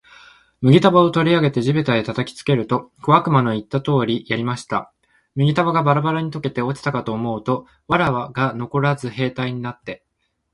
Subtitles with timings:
[0.61, 4.91] 麦束を取り上げて地べたへ叩きつけると、小悪魔の言った通りやりました。
[5.35, 10.03] 麦束がバラバラに解けて落ちたかと思うと、藁がのこらず兵隊になって、